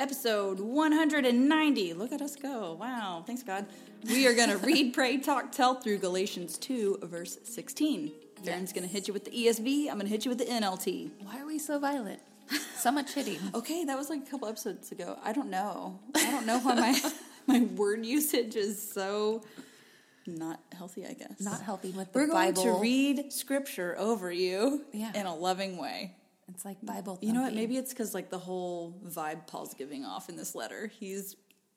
episode 0.00 0.58
190. 0.60 1.92
Look 1.94 2.12
at 2.12 2.22
us 2.22 2.34
go. 2.36 2.76
Wow. 2.80 3.22
Thanks, 3.26 3.42
God. 3.42 3.66
We 4.04 4.26
are 4.26 4.34
going 4.34 4.48
to 4.58 4.58
read, 4.58 4.94
pray, 4.94 5.18
talk, 5.18 5.52
tell 5.52 5.74
through 5.74 5.98
Galatians 5.98 6.56
2, 6.58 7.00
verse 7.02 7.38
16. 7.44 8.10
Darren's 8.42 8.72
going 8.72 8.86
to 8.86 8.92
hit 8.92 9.06
you 9.06 9.12
with 9.12 9.26
the 9.26 9.30
ESV. 9.30 9.88
I'm 9.90 9.94
going 9.96 10.06
to 10.06 10.08
hit 10.08 10.24
you 10.24 10.30
with 10.30 10.38
the 10.38 10.46
NLT. 10.46 11.10
Why 11.22 11.38
are 11.38 11.46
we 11.46 11.58
so 11.58 11.78
violent? 11.78 12.20
So 12.76 12.90
much 12.90 13.12
hitting. 13.14 13.38
Okay, 13.54 13.84
that 13.84 13.98
was 13.98 14.08
like 14.08 14.22
a 14.26 14.30
couple 14.30 14.48
episodes 14.48 14.90
ago. 14.90 15.18
I 15.22 15.32
don't 15.34 15.50
know. 15.50 15.98
I 16.14 16.30
don't 16.30 16.46
know 16.46 16.58
why 16.60 16.74
my 16.74 17.12
my 17.46 17.60
word 17.76 18.04
usage 18.06 18.56
is 18.56 18.80
so 18.90 19.42
not 20.26 20.60
healthy, 20.76 21.04
I 21.06 21.12
guess. 21.12 21.40
Not 21.40 21.60
healthy 21.60 21.90
with 21.90 22.12
the 22.12 22.18
We're 22.18 22.26
going 22.28 22.54
Bible. 22.54 22.62
to 22.62 22.72
read 22.80 23.32
scripture 23.32 23.94
over 23.98 24.32
you 24.32 24.84
Yeah. 24.92 25.12
in 25.14 25.26
a 25.26 25.34
loving 25.34 25.76
way. 25.76 26.14
It's 26.60 26.66
like 26.66 26.84
Bible. 26.84 27.18
You 27.22 27.32
know 27.32 27.40
what? 27.40 27.54
Maybe 27.54 27.78
it's 27.78 27.88
because 27.88 28.12
like 28.12 28.28
the 28.28 28.38
whole 28.38 28.94
vibe 29.08 29.46
Paul's 29.46 29.72
giving 29.72 30.04
off 30.04 30.28
in 30.28 30.36
this 30.36 30.54
letter. 30.54 30.88
He's 30.88 31.36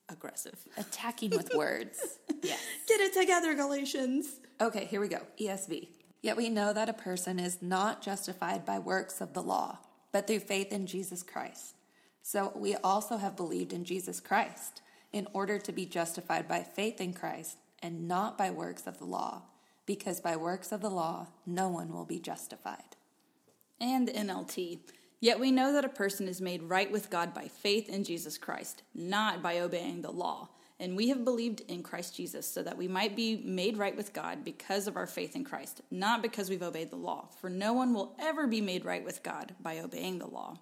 aggressive. 0.09 0.59
attacking 0.75 1.29
with 1.29 1.53
words. 1.55 2.19
yes. 2.43 2.59
Get 2.85 2.99
it 2.99 3.13
together, 3.13 3.53
Galatians. 3.53 4.41
Okay, 4.59 4.83
here 4.83 4.99
we 4.99 5.07
go. 5.07 5.21
ESV. 5.39 5.87
Yet 6.21 6.35
we 6.35 6.49
know 6.49 6.73
that 6.73 6.89
a 6.89 6.93
person 6.93 7.39
is 7.39 7.61
not 7.61 8.01
justified 8.01 8.65
by 8.65 8.77
works 8.77 9.21
of 9.21 9.33
the 9.33 9.41
law, 9.41 9.77
but 10.11 10.27
through 10.27 10.41
faith 10.41 10.73
in 10.73 10.85
Jesus 10.85 11.23
Christ. 11.23 11.75
So 12.21 12.51
we 12.53 12.75
also 12.75 13.15
have 13.15 13.37
believed 13.37 13.71
in 13.71 13.85
Jesus 13.85 14.19
Christ 14.19 14.81
in 15.13 15.29
order 15.31 15.59
to 15.59 15.71
be 15.71 15.85
justified 15.85 16.45
by 16.45 16.61
faith 16.61 16.99
in 16.99 17.13
Christ 17.13 17.55
and 17.81 18.05
not 18.09 18.37
by 18.37 18.49
works 18.49 18.85
of 18.85 18.97
the 18.97 19.05
law, 19.05 19.43
because 19.85 20.19
by 20.19 20.35
works 20.35 20.73
of 20.73 20.81
the 20.81 20.89
law 20.89 21.27
no 21.45 21.69
one 21.69 21.93
will 21.93 22.03
be 22.03 22.19
justified. 22.19 22.97
And 23.83 24.07
the 24.07 24.13
NLT. 24.13 24.79
Yet 25.19 25.39
we 25.39 25.51
know 25.51 25.73
that 25.73 25.85
a 25.85 25.89
person 25.89 26.27
is 26.27 26.41
made 26.41 26.63
right 26.63 26.91
with 26.91 27.09
God 27.09 27.33
by 27.33 27.47
faith 27.47 27.87
in 27.89 28.03
Jesus 28.03 28.37
Christ, 28.37 28.81
not 28.95 29.43
by 29.43 29.59
obeying 29.59 30.01
the 30.01 30.11
law. 30.11 30.49
And 30.79 30.95
we 30.97 31.09
have 31.09 31.23
believed 31.23 31.61
in 31.67 31.83
Christ 31.83 32.15
Jesus 32.15 32.45
so 32.49 32.63
that 32.63 32.77
we 32.77 32.87
might 32.87 33.15
be 33.15 33.37
made 33.37 33.77
right 33.77 33.95
with 33.95 34.13
God 34.13 34.43
because 34.43 34.87
of 34.87 34.97
our 34.97 35.05
faith 35.05 35.35
in 35.35 35.43
Christ, 35.43 35.81
not 35.91 36.21
because 36.21 36.49
we've 36.49 36.63
obeyed 36.63 36.91
the 36.91 36.95
law. 36.95 37.27
For 37.39 37.49
no 37.49 37.73
one 37.73 37.93
will 37.93 38.15
ever 38.19 38.47
be 38.47 38.61
made 38.61 38.85
right 38.85 39.03
with 39.03 39.21
God 39.21 39.53
by 39.61 39.79
obeying 39.79 40.19
the 40.19 40.27
law. 40.27 40.57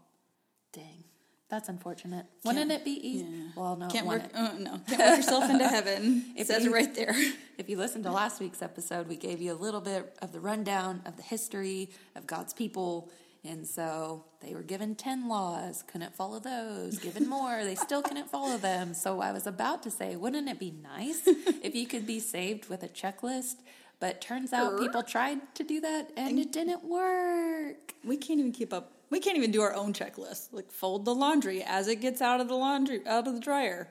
Dang. 0.73 1.03
That's 1.51 1.67
unfortunate. 1.69 2.25
Wouldn't 2.45 2.71
it 2.71 2.83
be 2.85 2.91
easy? 3.07 3.27
Well, 3.55 3.75
no, 3.75 3.87
Can't 3.89 4.07
work, 4.07 4.23
uh, 4.33 4.53
no, 4.57 4.79
can't 4.87 4.99
work 4.99 5.17
yourself 5.17 5.49
into 5.49 5.67
heaven. 5.77 6.23
It 6.37 6.47
says 6.47 6.63
you- 6.63 6.71
it 6.71 6.73
right 6.73 6.95
there. 6.95 7.13
If 7.57 7.69
you 7.69 7.77
listened 7.77 8.05
to 8.05 8.11
last 8.11 8.39
week's 8.39 8.61
episode, 8.61 9.07
we 9.09 9.17
gave 9.17 9.41
you 9.41 9.51
a 9.51 9.59
little 9.65 9.81
bit 9.81 10.17
of 10.21 10.31
the 10.31 10.39
rundown 10.39 11.01
of 11.05 11.17
the 11.17 11.23
history 11.23 11.91
of 12.15 12.25
God's 12.25 12.53
people. 12.53 13.11
And 13.43 13.67
so 13.67 14.23
they 14.41 14.53
were 14.53 14.61
given 14.63 14.95
10 14.95 15.27
laws, 15.27 15.83
couldn't 15.91 16.15
follow 16.15 16.39
those, 16.39 16.97
given 16.99 17.27
more, 17.27 17.63
they 17.65 17.75
still 17.75 18.01
couldn't 18.01 18.29
follow 18.29 18.55
them. 18.57 18.93
So 18.93 19.19
I 19.19 19.31
was 19.33 19.45
about 19.45 19.83
to 19.83 19.91
say, 19.91 20.15
wouldn't 20.15 20.47
it 20.47 20.57
be 20.59 20.71
nice 20.71 21.21
if 21.25 21.75
you 21.75 21.85
could 21.85 22.07
be 22.07 22.19
saved 22.21 22.69
with 22.69 22.81
a 22.83 22.87
checklist? 22.87 23.55
But 23.99 24.21
turns 24.21 24.53
out 24.53 24.79
people 24.79 25.03
tried 25.03 25.39
to 25.55 25.63
do 25.63 25.81
that 25.81 26.11
and 26.15 26.39
it 26.39 26.51
didn't 26.51 26.83
work. 26.85 27.93
We 28.05 28.15
can't 28.17 28.39
even 28.39 28.51
keep 28.53 28.71
up. 28.73 28.93
We 29.11 29.19
can't 29.19 29.37
even 29.37 29.51
do 29.51 29.61
our 29.61 29.73
own 29.75 29.93
checklist. 29.93 30.47
Like 30.51 30.71
fold 30.71 31.05
the 31.05 31.13
laundry 31.13 31.61
as 31.63 31.87
it 31.87 31.97
gets 32.01 32.21
out 32.21 32.39
of 32.41 32.47
the 32.47 32.55
laundry 32.55 33.05
out 33.05 33.27
of 33.27 33.33
the 33.35 33.39
dryer. 33.39 33.89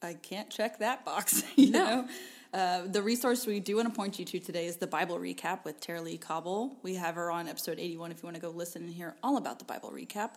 I 0.00 0.14
can't 0.14 0.48
check 0.48 0.78
that 0.78 1.04
box. 1.04 1.42
You 1.56 1.70
No. 1.70 1.84
know. 1.84 2.08
Uh, 2.52 2.86
the 2.86 3.02
resource 3.02 3.46
we 3.48 3.58
do 3.58 3.74
want 3.76 3.88
to 3.88 3.94
point 3.94 4.16
you 4.20 4.24
to 4.24 4.38
today 4.38 4.66
is 4.66 4.76
the 4.76 4.86
Bible 4.86 5.18
recap 5.18 5.64
with 5.64 5.80
Tara-Leigh 5.80 6.18
Cobble. 6.18 6.76
We 6.84 6.94
have 6.94 7.16
her 7.16 7.28
on 7.28 7.48
episode 7.48 7.80
81 7.80 8.12
if 8.12 8.18
you 8.22 8.26
want 8.28 8.36
to 8.36 8.40
go 8.40 8.50
listen 8.50 8.84
and 8.84 8.94
hear 8.94 9.16
all 9.24 9.36
about 9.38 9.58
the 9.58 9.64
Bible 9.64 9.90
recap. 9.90 10.36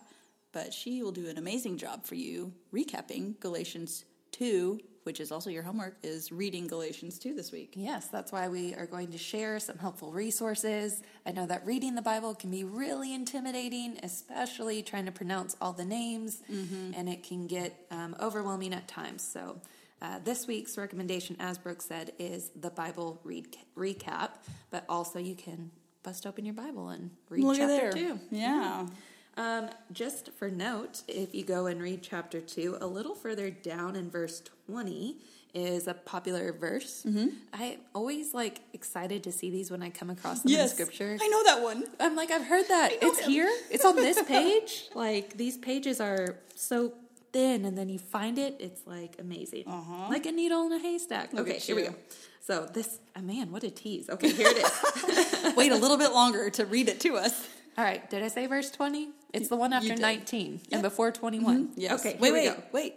But 0.50 0.74
she 0.74 1.00
will 1.00 1.12
do 1.12 1.28
an 1.28 1.38
amazing 1.38 1.76
job 1.78 2.04
for 2.04 2.16
you 2.16 2.52
recapping 2.74 3.38
Galatians 3.38 4.04
2, 4.32 4.80
which 5.04 5.20
is 5.20 5.30
also 5.32 5.50
your 5.50 5.62
homework, 5.62 5.96
is 6.02 6.30
reading 6.32 6.66
Galatians 6.66 7.18
2 7.18 7.34
this 7.34 7.50
week. 7.52 7.72
Yes, 7.76 8.08
that's 8.08 8.32
why 8.32 8.48
we 8.48 8.74
are 8.74 8.86
going 8.86 9.12
to 9.12 9.18
share 9.18 9.58
some 9.60 9.78
helpful 9.78 10.12
resources. 10.12 11.02
I 11.26 11.32
know 11.32 11.46
that 11.46 11.64
reading 11.66 11.94
the 11.94 12.02
Bible 12.02 12.34
can 12.34 12.50
be 12.50 12.64
really 12.64 13.14
intimidating, 13.14 13.98
especially 14.02 14.82
trying 14.82 15.06
to 15.06 15.12
pronounce 15.12 15.56
all 15.60 15.72
the 15.72 15.84
names, 15.84 16.42
and 16.48 17.08
it 17.08 17.22
can 17.22 17.46
get 17.46 17.86
um, 17.90 18.16
overwhelming 18.20 18.72
at 18.74 18.88
times. 18.88 19.22
So, 19.32 19.60
uh, 20.00 20.20
this 20.24 20.46
week's 20.46 20.78
recommendation, 20.78 21.34
as 21.40 21.58
Brooke 21.58 21.82
said, 21.82 22.12
is 22.20 22.50
the 22.54 22.70
Bible 22.70 23.20
read 23.24 23.56
recap, 23.76 24.30
but 24.70 24.84
also 24.88 25.18
you 25.18 25.34
can 25.34 25.72
bust 26.04 26.24
open 26.26 26.44
your 26.44 26.54
Bible 26.54 26.90
and 26.90 27.10
read 27.28 27.42
Look 27.42 27.56
chapter 27.56 27.76
there. 27.76 27.92
two. 27.92 28.20
Yeah. 28.30 28.86
Um, 29.38 29.70
just 29.92 30.32
for 30.32 30.50
note, 30.50 31.02
if 31.06 31.32
you 31.32 31.44
go 31.44 31.66
and 31.66 31.80
read 31.80 32.02
chapter 32.02 32.40
2, 32.40 32.78
a 32.80 32.86
little 32.86 33.14
further 33.14 33.50
down 33.50 33.94
in 33.94 34.10
verse 34.10 34.42
20 34.66 35.16
is 35.54 35.86
a 35.86 35.94
popular 35.94 36.52
verse. 36.52 37.04
Mm-hmm. 37.06 37.28
I 37.52 37.78
always 37.94 38.34
like 38.34 38.60
excited 38.72 39.22
to 39.22 39.32
see 39.32 39.50
these 39.50 39.70
when 39.70 39.80
I 39.80 39.90
come 39.90 40.10
across 40.10 40.42
them 40.42 40.52
in 40.52 40.68
scripture. 40.68 41.16
I 41.20 41.28
know 41.28 41.44
that 41.44 41.62
one. 41.62 41.84
I'm 42.00 42.16
like, 42.16 42.32
I've 42.32 42.46
heard 42.46 42.66
that. 42.68 42.92
It's 43.00 43.20
them. 43.20 43.30
here. 43.30 43.50
It's 43.70 43.84
on 43.84 43.94
this 43.94 44.20
page. 44.26 44.88
like 44.94 45.36
these 45.36 45.56
pages 45.56 46.00
are 46.00 46.36
so 46.56 46.92
thin, 47.32 47.64
and 47.64 47.78
then 47.78 47.88
you 47.88 48.00
find 48.00 48.38
it. 48.38 48.56
It's 48.58 48.86
like 48.86 49.16
amazing, 49.20 49.64
like 50.10 50.26
a 50.26 50.32
needle 50.32 50.66
in 50.66 50.72
a 50.72 50.78
haystack. 50.78 51.32
Look 51.32 51.48
okay, 51.48 51.58
here 51.58 51.76
we 51.76 51.82
go. 51.82 51.94
So 52.40 52.66
this, 52.72 52.98
oh 53.16 53.20
man, 53.20 53.52
what 53.52 53.62
a 53.62 53.70
tease. 53.70 54.08
Okay, 54.10 54.32
here 54.32 54.48
it 54.50 54.56
is. 54.56 55.54
Wait 55.56 55.70
a 55.70 55.76
little 55.76 55.98
bit 55.98 56.12
longer 56.12 56.50
to 56.50 56.66
read 56.66 56.88
it 56.88 56.98
to 57.00 57.16
us. 57.16 57.46
All 57.78 57.84
right, 57.84 58.08
did 58.10 58.24
I 58.24 58.28
say 58.28 58.46
verse 58.48 58.70
20? 58.72 59.08
It's 59.32 59.48
the 59.48 59.56
one 59.56 59.72
after 59.72 59.90
did. 59.90 60.00
19 60.00 60.60
and 60.72 60.82
before 60.82 61.12
21. 61.12 61.70
Yes. 61.76 62.00
Okay, 62.04 62.18
Wait, 62.18 62.32
wait, 62.32 62.46
go. 62.46 62.62
wait. 62.72 62.94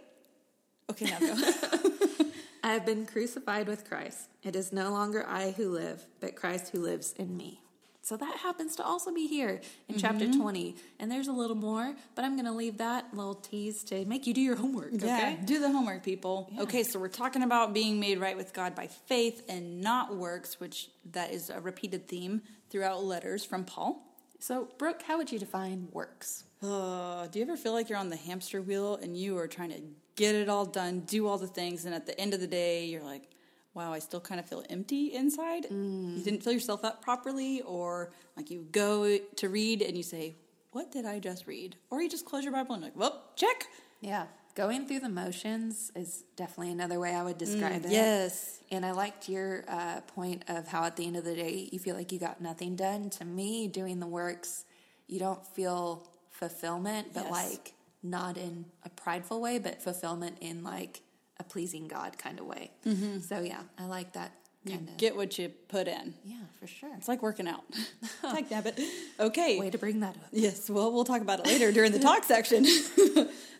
Okay, 0.90 1.04
now 1.06 1.20
go. 1.20 1.34
I 2.64 2.72
have 2.72 2.84
been 2.84 3.06
crucified 3.06 3.68
with 3.68 3.88
Christ. 3.88 4.28
It 4.42 4.56
is 4.56 4.72
no 4.72 4.90
longer 4.90 5.24
I 5.26 5.52
who 5.52 5.68
live, 5.70 6.04
but 6.20 6.34
Christ 6.34 6.70
who 6.72 6.80
lives 6.80 7.12
in 7.16 7.36
me. 7.36 7.60
So 8.04 8.16
that 8.16 8.38
happens 8.38 8.74
to 8.76 8.84
also 8.84 9.14
be 9.14 9.28
here 9.28 9.60
in 9.88 9.96
chapter 9.98 10.24
Mm-hmm. 10.24 10.40
20. 10.40 10.74
And 10.98 11.08
there's 11.12 11.28
a 11.28 11.32
little 11.32 11.54
more, 11.54 11.94
but 12.16 12.24
I'm 12.24 12.32
going 12.34 12.46
to 12.46 12.52
leave 12.52 12.78
that 12.78 13.14
little 13.14 13.36
tease 13.36 13.84
to 13.84 14.04
make 14.06 14.26
you 14.26 14.34
do 14.34 14.40
your 14.40 14.56
homework, 14.56 14.90
Yeah, 14.94 15.16
okay? 15.16 15.38
do 15.44 15.60
the 15.60 15.70
homework, 15.70 16.02
people. 16.02 16.50
Okay, 16.58 16.82
so 16.82 16.98
we're 16.98 17.06
talking 17.06 17.44
about 17.44 17.72
being 17.72 18.00
made 18.00 18.18
right 18.18 18.36
with 18.36 18.52
God 18.52 18.74
by 18.74 18.88
faith 18.88 19.44
and 19.48 19.80
not 19.80 20.16
works, 20.16 20.58
which 20.58 20.88
that 21.12 21.32
is 21.32 21.48
a 21.50 21.60
repeated 21.60 22.08
theme 22.08 22.42
throughout 22.70 23.04
letters 23.04 23.44
from 23.44 23.64
Paul. 23.64 24.04
So, 24.42 24.68
Brooke, 24.76 25.02
how 25.02 25.18
would 25.18 25.30
you 25.30 25.38
define 25.38 25.86
works? 25.92 26.42
Uh, 26.60 27.28
do 27.28 27.38
you 27.38 27.44
ever 27.44 27.56
feel 27.56 27.72
like 27.72 27.88
you're 27.88 27.96
on 27.96 28.08
the 28.08 28.16
hamster 28.16 28.60
wheel 28.60 28.96
and 28.96 29.16
you 29.16 29.38
are 29.38 29.46
trying 29.46 29.70
to 29.70 29.80
get 30.16 30.34
it 30.34 30.48
all 30.48 30.66
done, 30.66 30.98
do 31.06 31.28
all 31.28 31.38
the 31.38 31.46
things, 31.46 31.84
and 31.84 31.94
at 31.94 32.06
the 32.06 32.20
end 32.20 32.34
of 32.34 32.40
the 32.40 32.48
day, 32.48 32.84
you're 32.86 33.04
like, 33.04 33.30
wow, 33.72 33.92
I 33.92 34.00
still 34.00 34.18
kind 34.18 34.40
of 34.40 34.46
feel 34.48 34.64
empty 34.68 35.14
inside? 35.14 35.66
You 35.70 36.24
didn't 36.24 36.42
fill 36.42 36.54
yourself 36.54 36.84
up 36.84 37.02
properly, 37.02 37.62
or 37.62 38.10
like 38.36 38.50
you 38.50 38.66
go 38.72 39.16
to 39.16 39.48
read 39.48 39.80
and 39.80 39.96
you 39.96 40.02
say, 40.02 40.34
what 40.72 40.90
did 40.90 41.06
I 41.06 41.20
just 41.20 41.46
read? 41.46 41.76
Or 41.90 42.02
you 42.02 42.08
just 42.08 42.24
close 42.24 42.42
your 42.42 42.52
Bible 42.52 42.74
and 42.74 42.82
you're 42.82 42.90
like, 42.90 42.98
well, 42.98 43.22
check. 43.36 43.68
Yeah, 44.00 44.26
going 44.54 44.86
through 44.86 45.00
the 45.00 45.08
motions 45.08 45.90
is 45.94 46.24
definitely 46.36 46.72
another 46.72 46.98
way 47.00 47.14
I 47.14 47.22
would 47.22 47.38
describe 47.38 47.84
it. 47.84 47.88
Mm, 47.88 47.92
Yes. 47.92 48.60
And 48.70 48.84
I 48.86 48.92
liked 48.92 49.28
your 49.28 49.64
uh, 49.68 50.00
point 50.02 50.44
of 50.48 50.66
how 50.68 50.84
at 50.84 50.96
the 50.96 51.06
end 51.06 51.16
of 51.16 51.24
the 51.24 51.34
day 51.34 51.68
you 51.72 51.78
feel 51.78 51.94
like 51.96 52.10
you 52.12 52.18
got 52.18 52.40
nothing 52.40 52.76
done. 52.76 53.10
To 53.10 53.24
me, 53.24 53.68
doing 53.68 54.00
the 54.00 54.06
works, 54.06 54.64
you 55.06 55.18
don't 55.18 55.46
feel 55.46 56.08
fulfillment, 56.30 57.08
but 57.14 57.24
Yes. 57.24 57.30
like 57.32 57.74
not 58.02 58.36
in 58.36 58.64
a 58.84 58.88
prideful 58.88 59.40
way, 59.40 59.58
but 59.58 59.80
fulfillment 59.82 60.38
in 60.40 60.64
like 60.64 61.02
a 61.38 61.44
pleasing 61.44 61.86
God 61.88 62.18
kind 62.18 62.38
of 62.40 62.46
way. 62.46 62.70
Mm-hmm. 62.86 63.20
So 63.20 63.40
yeah, 63.40 63.62
I 63.78 63.86
like 63.86 64.12
that 64.14 64.32
You 64.64 64.76
kind 64.76 64.88
of. 64.88 64.96
get 64.96 65.16
what 65.16 65.38
you 65.38 65.48
put 65.48 65.88
in. 65.88 66.14
Yeah, 66.24 66.36
for 66.60 66.66
sure. 66.66 66.90
It's 66.96 67.08
like 67.08 67.20
working 67.22 67.48
out. 67.48 67.64
like 68.22 68.46
it. 68.50 68.80
Okay. 69.20 69.58
Way 69.58 69.70
to 69.70 69.78
bring 69.78 70.00
that 70.00 70.16
up. 70.16 70.28
Yes, 70.30 70.70
well, 70.70 70.92
we'll 70.92 71.04
talk 71.04 71.20
about 71.20 71.40
it 71.40 71.46
later 71.46 71.72
during 71.72 71.90
the 71.92 71.98
talk 72.10 72.24
section. 72.24 72.66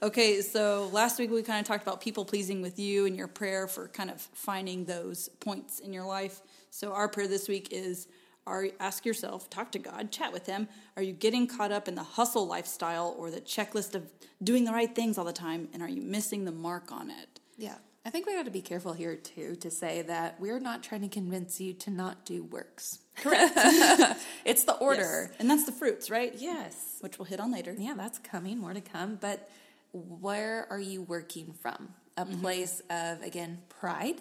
okay, 0.03 0.41
so 0.43 0.89
last 0.93 1.19
week 1.19 1.31
we 1.31 1.43
kind 1.43 1.61
of 1.61 1.67
talked 1.67 1.83
about 1.83 2.01
people 2.01 2.25
pleasing 2.25 2.63
with 2.63 2.79
you 2.79 3.07
and 3.07 3.17
your 3.17 3.29
prayer 3.29 3.67
for 3.67 3.89
kind 3.89 4.11
of 4.11 4.21
finding 4.21 4.85
those 4.85 5.29
points 5.41 5.81
in 5.81 5.93
your 5.93 6.05
life. 6.05 6.41
So 6.71 6.93
our 6.93 7.09
prayer 7.09 7.29
this 7.29 7.49
week 7.49 7.69
is 7.71 8.07
are 8.47 8.69
ask 8.81 9.05
yourself, 9.07 9.49
talk 9.51 9.71
to 9.73 9.79
God, 9.79 10.11
chat 10.11 10.33
with 10.33 10.47
him. 10.47 10.69
Are 10.97 11.03
you 11.03 11.13
getting 11.13 11.47
caught 11.47 11.71
up 11.71 11.87
in 11.87 11.95
the 11.95 12.03
hustle 12.03 12.47
lifestyle 12.47 13.15
or 13.17 13.31
the 13.31 13.41
checklist 13.41 13.95
of 13.95 14.11
doing 14.43 14.65
the 14.65 14.73
right 14.73 14.93
things 14.93 15.17
all 15.19 15.25
the 15.25 15.33
time 15.33 15.69
and 15.73 15.83
are 15.83 15.89
you 15.89 16.03
missing 16.03 16.45
the 16.45 16.53
mark 16.53 16.91
on 16.91 17.11
it? 17.11 17.41
Yeah. 17.57 17.77
I 18.05 18.11
think 18.11 18.27
we 18.27 18.35
got 18.35 18.47
to 18.47 18.51
be 18.51 18.63
careful 18.63 18.93
here 18.95 19.15
too 19.15 19.55
to 19.57 19.71
say 19.71 20.03
that 20.03 20.41
we're 20.41 20.59
not 20.59 20.83
trying 20.83 21.03
to 21.03 21.09
convince 21.09 21.61
you 21.61 21.73
to 21.75 21.91
not 21.91 22.25
do 22.25 22.43
works. 22.43 22.99
Correct. 23.17 23.57
It's 24.45 24.65
the 24.65 24.75
order. 24.75 25.29
Yes. 25.31 25.37
And 25.39 25.49
that's 25.49 25.65
the 25.65 25.73
fruits, 25.73 26.11
right? 26.11 26.35
Yes. 26.37 26.97
Which 27.01 27.19
we'll 27.19 27.27
hit 27.27 27.39
on 27.39 27.53
later. 27.53 27.75
Yeah, 27.79 27.95
that's 27.97 28.19
coming, 28.19 28.59
more 28.59 28.75
to 28.75 28.81
come. 28.81 29.19
But 29.21 29.49
where 29.93 30.67
are 30.69 30.81
you 30.81 31.03
working 31.03 31.55
from? 31.61 31.91
A 32.17 32.25
mm-hmm. 32.25 32.41
place 32.41 32.83
of, 32.91 33.23
again, 33.23 33.59
pride 33.69 34.21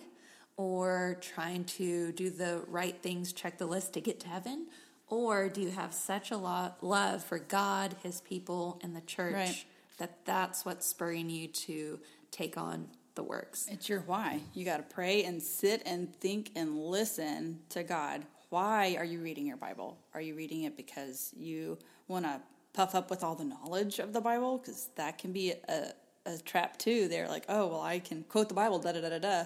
or 0.57 1.17
trying 1.21 1.63
to 1.63 2.11
do 2.11 2.29
the 2.29 2.61
right 2.67 3.01
things, 3.01 3.33
check 3.33 3.57
the 3.57 3.65
list 3.65 3.93
to 3.93 4.01
get 4.01 4.19
to 4.21 4.27
heaven? 4.27 4.67
Or 5.07 5.49
do 5.49 5.59
you 5.61 5.71
have 5.71 5.93
such 5.93 6.29
a 6.29 6.37
lot 6.37 6.83
love 6.83 7.23
for 7.23 7.39
God, 7.39 7.95
His 8.03 8.21
people, 8.21 8.79
and 8.83 8.95
the 8.95 9.01
church 9.01 9.33
Right. 9.33 9.65
that 9.97 10.23
that's 10.25 10.63
what's 10.63 10.85
spurring 10.85 11.29
you 11.31 11.47
to 11.47 11.99
take 12.29 12.57
on 12.57 12.87
the 13.15 13.23
works. 13.23 13.67
It's 13.69 13.89
your 13.89 14.01
why. 14.01 14.41
You 14.53 14.65
got 14.65 14.77
to 14.77 14.83
pray 14.83 15.23
and 15.23 15.41
sit 15.41 15.81
and 15.85 16.13
think 16.15 16.51
and 16.55 16.77
listen 16.77 17.59
to 17.69 17.83
God. 17.83 18.25
Why 18.49 18.95
are 18.97 19.05
you 19.05 19.21
reading 19.21 19.45
your 19.45 19.57
Bible? 19.57 19.97
Are 20.13 20.21
you 20.21 20.35
reading 20.35 20.63
it 20.63 20.75
because 20.75 21.31
you 21.35 21.77
want 22.07 22.25
to 22.25 22.41
puff 22.73 22.95
up 22.95 23.09
with 23.09 23.23
all 23.23 23.35
the 23.35 23.45
knowledge 23.45 23.99
of 23.99 24.13
the 24.13 24.21
Bible? 24.21 24.57
Because 24.57 24.89
that 24.95 25.17
can 25.17 25.31
be 25.31 25.53
a, 25.69 25.93
a 26.25 26.37
trap 26.39 26.77
too. 26.77 27.07
They're 27.07 27.27
like, 27.27 27.45
oh, 27.49 27.67
well, 27.67 27.81
I 27.81 27.99
can 27.99 28.23
quote 28.23 28.49
the 28.49 28.55
Bible, 28.55 28.79
da 28.79 28.91
da 28.91 29.01
da 29.01 29.09
da 29.09 29.19
da. 29.19 29.43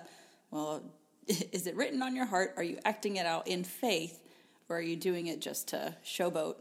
Well, 0.52 0.84
is 1.28 1.68
it 1.68 1.76
written 1.76 2.02
on 2.02 2.16
your 2.16 2.26
heart? 2.26 2.54
Are 2.58 2.64
you 2.64 2.80
acting 2.86 3.18
it 3.18 3.26
out 3.26 3.48
in 3.48 3.64
faith? 3.64 4.22
Or 4.70 4.78
are 4.78 4.82
you 4.82 4.96
doing 4.96 5.28
it 5.28 5.42
just 5.42 5.68
to 5.70 5.96
showboat? 6.04 6.56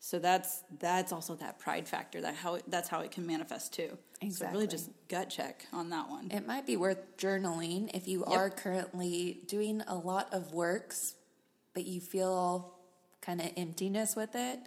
So 0.00 0.18
that's 0.18 0.62
that's 0.78 1.12
also 1.12 1.34
that 1.36 1.58
pride 1.58 1.88
factor. 1.88 2.20
That 2.20 2.36
how 2.36 2.58
that's 2.68 2.88
how 2.88 3.00
it 3.00 3.10
can 3.10 3.26
manifest 3.26 3.72
too. 3.72 3.98
So 4.30 4.48
really, 4.50 4.66
just 4.66 4.90
gut 5.08 5.28
check 5.30 5.66
on 5.72 5.90
that 5.90 6.08
one. 6.08 6.30
It 6.30 6.46
might 6.46 6.66
be 6.66 6.76
worth 6.76 7.16
journaling 7.16 7.90
if 7.94 8.06
you 8.08 8.24
are 8.24 8.50
currently 8.50 9.40
doing 9.46 9.82
a 9.86 9.94
lot 9.94 10.32
of 10.32 10.52
works, 10.52 11.14
but 11.74 11.84
you 11.86 12.00
feel 12.00 12.74
kind 13.20 13.40
of 13.40 13.50
emptiness 13.56 14.14
with 14.16 14.34
it. 14.34 14.60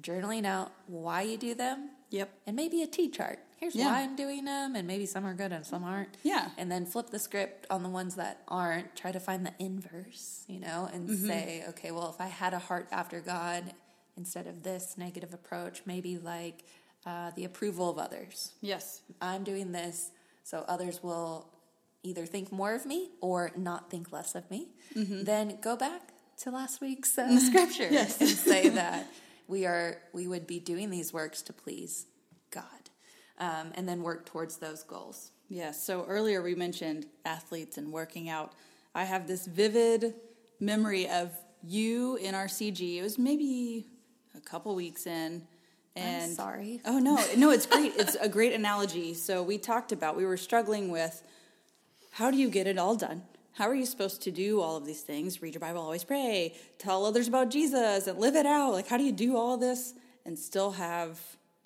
Journaling 0.00 0.44
out 0.44 0.70
why 0.86 1.22
you 1.22 1.36
do 1.38 1.54
them, 1.54 1.90
Yep. 2.10 2.30
and 2.46 2.54
maybe 2.56 2.82
a 2.82 2.86
T 2.86 3.08
chart. 3.08 3.38
Here's 3.56 3.74
Yeah. 3.74 3.86
why 3.86 4.00
I'm 4.02 4.14
doing 4.16 4.44
them, 4.44 4.76
and 4.76 4.86
maybe 4.86 5.06
some 5.06 5.24
are 5.24 5.32
good 5.34 5.50
and 5.52 5.64
some 5.64 5.82
aren't. 5.84 6.14
Yeah. 6.22 6.50
And 6.58 6.70
then 6.70 6.84
flip 6.84 7.08
the 7.10 7.18
script 7.18 7.66
on 7.70 7.82
the 7.82 7.88
ones 7.88 8.16
that 8.16 8.42
aren't. 8.48 8.94
Try 8.94 9.12
to 9.12 9.20
find 9.20 9.46
the 9.46 9.54
inverse, 9.58 10.44
you 10.48 10.60
know, 10.60 10.88
and 10.92 11.08
Mm-hmm. 11.08 11.26
say, 11.26 11.64
okay, 11.70 11.90
well, 11.92 12.10
if 12.10 12.20
I 12.20 12.26
had 12.26 12.52
a 12.54 12.58
heart 12.58 12.88
after 12.92 13.20
God 13.20 13.72
instead 14.16 14.46
of 14.46 14.62
this 14.62 14.96
negative 14.96 15.32
approach, 15.34 15.82
maybe 15.86 16.18
like 16.18 16.64
uh, 17.04 17.30
the 17.36 17.44
approval 17.44 17.90
of 17.90 17.98
others. 17.98 18.52
Yes. 18.60 19.02
I'm 19.20 19.44
doing 19.44 19.72
this 19.72 20.10
so 20.42 20.64
others 20.68 21.02
will 21.02 21.52
either 22.02 22.24
think 22.24 22.52
more 22.52 22.72
of 22.74 22.86
me 22.86 23.10
or 23.20 23.50
not 23.56 23.90
think 23.90 24.12
less 24.12 24.34
of 24.34 24.48
me, 24.50 24.68
Mm-hmm. 24.94 25.24
then 25.24 25.58
go 25.60 25.76
back 25.76 26.12
to 26.38 26.50
last 26.50 26.80
week's 26.80 27.18
uh, 27.18 27.38
scripture 27.48 27.88
and 27.90 28.08
say 28.08 28.68
that 28.70 29.06
we 29.48 29.66
are 29.66 29.98
we 30.12 30.26
would 30.28 30.46
be 30.46 30.60
doing 30.60 30.90
these 30.90 31.12
works 31.12 31.42
to 31.42 31.52
please 31.52 32.06
God, 32.50 32.62
um, 33.38 33.72
and 33.74 33.88
then 33.88 34.02
work 34.02 34.24
towards 34.26 34.58
those 34.58 34.82
goals. 34.84 35.32
Yes. 35.48 35.84
So 35.84 36.04
earlier 36.06 36.42
we 36.42 36.54
mentioned 36.54 37.06
athletes 37.24 37.76
and 37.78 37.92
working 37.92 38.28
out. 38.28 38.52
I 38.94 39.04
have 39.04 39.26
this 39.26 39.46
vivid 39.46 40.14
memory 40.60 41.08
of 41.08 41.30
you 41.62 42.16
in 42.16 42.34
our 42.34 42.46
CG. 42.46 42.96
It 42.98 43.02
was 43.02 43.18
maybe 43.18 43.86
a 44.36 44.40
couple 44.40 44.74
weeks 44.74 45.06
in. 45.06 45.46
And 45.94 46.32
sorry. 46.32 46.80
Oh 46.84 46.98
no, 46.98 47.24
no, 47.36 47.50
it's 47.50 47.66
great. 47.66 47.94
It's 47.96 48.16
a 48.16 48.28
great 48.28 48.52
analogy. 48.52 49.14
So 49.14 49.42
we 49.42 49.56
talked 49.56 49.92
about 49.92 50.16
we 50.16 50.26
were 50.26 50.36
struggling 50.36 50.90
with 50.90 51.22
how 52.12 52.30
do 52.30 52.36
you 52.36 52.50
get 52.50 52.66
it 52.66 52.78
all 52.78 52.96
done? 52.96 53.22
How 53.56 53.70
are 53.70 53.74
you 53.74 53.86
supposed 53.86 54.20
to 54.22 54.30
do 54.30 54.60
all 54.60 54.76
of 54.76 54.84
these 54.84 55.00
things? 55.00 55.40
Read 55.40 55.54
your 55.54 55.60
Bible, 55.60 55.80
always 55.80 56.04
pray, 56.04 56.54
tell 56.78 57.06
others 57.06 57.26
about 57.26 57.48
Jesus, 57.48 58.06
and 58.06 58.18
live 58.18 58.36
it 58.36 58.44
out. 58.44 58.72
Like, 58.72 58.86
how 58.86 58.98
do 58.98 59.04
you 59.04 59.12
do 59.12 59.34
all 59.34 59.56
this 59.56 59.94
and 60.26 60.38
still 60.38 60.72
have 60.72 61.18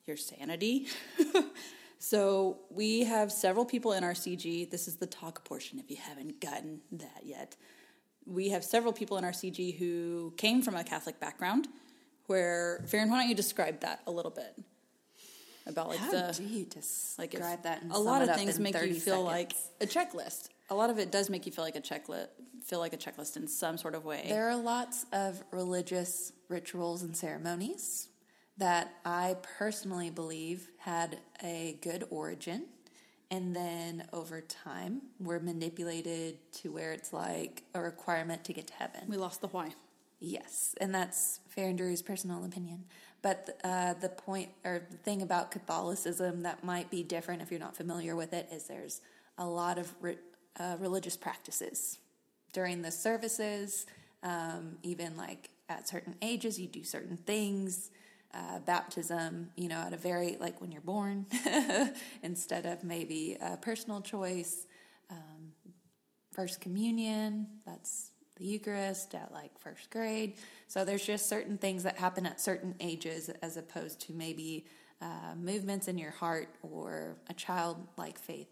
your 0.06 0.16
sanity? 0.16 0.86
so, 1.98 2.58
we 2.70 3.02
have 3.04 3.32
several 3.32 3.64
people 3.64 3.92
in 3.92 4.04
our 4.04 4.12
CG. 4.12 4.70
This 4.70 4.86
is 4.86 4.96
the 4.96 5.06
talk 5.06 5.44
portion 5.44 5.80
if 5.80 5.90
you 5.90 5.96
haven't 5.96 6.40
gotten 6.40 6.80
that 6.92 7.22
yet. 7.24 7.56
We 8.24 8.50
have 8.50 8.62
several 8.62 8.92
people 8.92 9.18
in 9.18 9.24
our 9.24 9.32
CG 9.32 9.76
who 9.76 10.32
came 10.36 10.62
from 10.62 10.76
a 10.76 10.84
Catholic 10.84 11.18
background. 11.18 11.66
Where, 12.30 12.84
Farron, 12.86 13.10
why 13.10 13.18
don't 13.20 13.28
you 13.28 13.34
describe 13.34 13.80
that 13.80 14.02
a 14.06 14.10
little 14.10 14.30
bit? 14.30 14.54
About 15.66 15.88
like 15.88 15.98
How 15.98 16.10
the 16.10 16.34
do 16.36 16.44
you 16.44 16.64
describe 16.64 17.18
like 17.18 17.34
if 17.34 17.62
that? 17.64 17.82
And 17.82 17.92
a 17.92 17.98
lot 17.98 18.22
of 18.22 18.34
things 18.34 18.58
make 18.58 18.80
you 18.80 18.94
feel 18.94 19.22
like 19.22 19.52
a 19.80 19.86
checklist 19.86 20.48
a 20.70 20.74
lot 20.74 20.88
of 20.88 20.98
it 20.98 21.10
does 21.10 21.28
make 21.28 21.44
you 21.44 21.52
feel 21.52 21.64
like 21.64 21.76
a 21.76 21.80
checklist 21.80 22.28
feel 22.64 22.78
like 22.78 22.92
a 22.92 22.96
checklist 22.96 23.36
in 23.36 23.48
some 23.48 23.76
sort 23.76 23.94
of 23.94 24.04
way 24.04 24.26
There 24.28 24.48
are 24.48 24.56
lots 24.56 25.04
of 25.12 25.42
religious 25.50 26.32
rituals 26.48 27.02
and 27.02 27.16
ceremonies 27.16 28.08
that 28.58 28.92
I 29.04 29.36
personally 29.58 30.10
believe 30.10 30.68
had 30.78 31.18
a 31.42 31.78
good 31.82 32.04
origin 32.10 32.66
and 33.30 33.54
then 33.54 34.06
over 34.12 34.40
time 34.40 35.02
were 35.18 35.40
manipulated 35.40 36.38
to 36.52 36.72
where 36.72 36.92
it's 36.92 37.12
like 37.12 37.62
a 37.74 37.80
requirement 37.80 38.44
to 38.44 38.52
get 38.52 38.66
to 38.68 38.74
heaven. 38.74 39.02
we 39.08 39.16
lost 39.16 39.40
the 39.40 39.48
why 39.48 39.72
Yes, 40.20 40.74
and 40.80 40.94
that's 40.94 41.40
fair 41.48 41.68
and 41.68 41.78
Drew's 41.78 42.02
personal 42.02 42.44
opinion. 42.44 42.84
But 43.22 43.58
uh, 43.64 43.94
the 43.94 44.08
point 44.10 44.50
or 44.64 44.82
the 44.90 44.96
thing 44.98 45.22
about 45.22 45.50
Catholicism 45.50 46.42
that 46.42 46.62
might 46.64 46.90
be 46.90 47.02
different 47.02 47.42
if 47.42 47.50
you're 47.50 47.60
not 47.60 47.76
familiar 47.76 48.14
with 48.16 48.32
it 48.32 48.48
is 48.52 48.64
there's 48.64 49.00
a 49.38 49.46
lot 49.46 49.78
of 49.78 49.92
re- 50.00 50.18
uh, 50.58 50.76
religious 50.78 51.16
practices 51.16 51.98
during 52.52 52.82
the 52.82 52.90
services, 52.90 53.86
um, 54.22 54.76
even 54.82 55.16
like 55.16 55.50
at 55.68 55.88
certain 55.88 56.14
ages, 56.22 56.58
you 56.58 56.66
do 56.66 56.84
certain 56.84 57.16
things. 57.16 57.90
Uh, 58.32 58.60
baptism, 58.60 59.50
you 59.56 59.66
know, 59.66 59.78
at 59.80 59.92
a 59.92 59.96
very 59.96 60.36
like 60.38 60.60
when 60.60 60.70
you're 60.70 60.80
born, 60.82 61.26
instead 62.22 62.64
of 62.64 62.84
maybe 62.84 63.36
a 63.40 63.56
personal 63.56 64.00
choice. 64.00 64.66
Um, 65.10 65.52
First 66.32 66.60
communion, 66.60 67.48
that's 67.66 68.12
the 68.40 68.46
Eucharist 68.46 69.14
at 69.14 69.30
like 69.32 69.56
first 69.58 69.90
grade. 69.90 70.34
So 70.66 70.84
there's 70.84 71.06
just 71.06 71.28
certain 71.28 71.58
things 71.58 71.84
that 71.84 71.98
happen 71.98 72.26
at 72.26 72.40
certain 72.40 72.74
ages 72.80 73.28
as 73.42 73.56
opposed 73.56 74.00
to 74.06 74.12
maybe 74.12 74.66
uh, 75.00 75.34
movements 75.40 75.86
in 75.86 75.98
your 75.98 76.10
heart 76.10 76.48
or 76.62 77.16
a 77.28 77.34
childlike 77.34 78.18
faith 78.18 78.48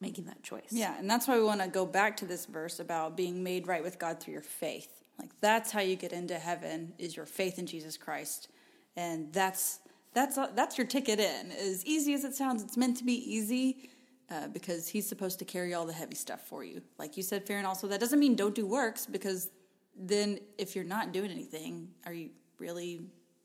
making 0.00 0.24
that 0.24 0.42
choice. 0.42 0.68
yeah 0.70 0.98
and 0.98 1.08
that's 1.08 1.26
why 1.26 1.36
we 1.36 1.44
want 1.44 1.62
to 1.62 1.68
go 1.68 1.86
back 1.86 2.16
to 2.16 2.26
this 2.26 2.44
verse 2.44 2.78
about 2.78 3.16
being 3.16 3.42
made 3.42 3.66
right 3.66 3.82
with 3.82 3.98
god 3.98 4.20
through 4.20 4.32
your 4.32 4.42
faith 4.42 5.02
like 5.18 5.30
that's 5.40 5.70
how 5.70 5.80
you 5.80 5.96
get 5.96 6.12
into 6.12 6.34
heaven 6.38 6.92
is 6.98 7.16
your 7.16 7.24
faith 7.24 7.58
in 7.58 7.64
jesus 7.66 7.96
christ 7.96 8.48
and 8.96 9.32
that's 9.32 9.80
that's 10.12 10.36
that's 10.54 10.76
your 10.76 10.86
ticket 10.86 11.18
in 11.20 11.52
as 11.52 11.86
easy 11.86 12.12
as 12.12 12.24
it 12.24 12.34
sounds 12.34 12.62
it's 12.62 12.76
meant 12.76 12.96
to 12.96 13.04
be 13.04 13.14
easy 13.14 13.88
uh, 14.30 14.48
because 14.48 14.88
he's 14.88 15.06
supposed 15.08 15.38
to 15.38 15.44
carry 15.44 15.74
all 15.74 15.86
the 15.86 15.92
heavy 15.92 16.14
stuff 16.14 16.40
for 16.46 16.64
you 16.64 16.80
like 16.98 17.16
you 17.16 17.22
said 17.22 17.46
Farron 17.46 17.64
also 17.66 17.86
that 17.88 18.00
doesn't 18.00 18.18
mean 18.18 18.34
don't 18.34 18.54
do 18.54 18.66
works 18.66 19.06
because 19.06 19.50
then 19.96 20.38
if 20.58 20.74
you're 20.74 20.84
not 20.84 21.12
doing 21.12 21.30
anything 21.30 21.88
are 22.06 22.12
you 22.12 22.30
really 22.58 23.00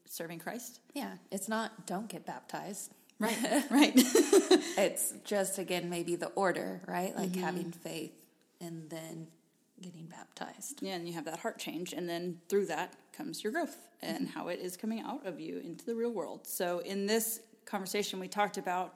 serving 0.05 0.39
christ 0.39 0.79
Yeah, 0.93 1.13
it's 1.31 1.47
not 1.49 1.85
don't 1.85 2.07
get 2.09 2.25
baptized. 2.25 2.91
right 3.19 3.37
right 3.69 3.93
It's 4.77 5.13
just 5.25 5.57
again 5.59 5.89
maybe 5.89 6.15
the 6.15 6.27
order, 6.27 6.81
right? 6.87 7.13
Like 7.15 7.35
having 7.35 7.71
faith 7.71 8.13
and 8.61 8.89
then 8.89 9.27
getting 9.81 10.05
baptized. 10.05 10.79
Yeah, 10.81 10.95
and 10.95 11.05
you 11.07 11.13
have 11.13 11.25
that 11.25 11.39
heart 11.39 11.57
change, 11.59 11.91
and 11.93 12.07
then 12.07 12.39
through 12.47 12.67
that 12.67 12.93
comes 13.13 13.43
your 13.43 13.51
growth 13.51 13.77
and 14.01 14.27
how 14.29 14.47
it 14.47 14.59
is 14.59 14.77
coming 14.77 15.01
out 15.01 15.25
of 15.27 15.39
you 15.39 15.59
into 15.59 15.85
the 15.85 15.95
real 15.95 16.11
world. 16.11 16.47
So 16.47 16.79
in 16.79 17.05
this 17.05 17.41
conversation, 17.65 18.19
we 18.19 18.27
talked 18.29 18.57
about 18.57 18.95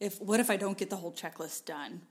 if 0.00 0.20
what 0.20 0.40
if 0.40 0.50
I 0.50 0.56
don't 0.56 0.76
get 0.78 0.90
the 0.90 0.96
whole 0.96 1.12
checklist 1.12 1.64
done? 1.64 2.02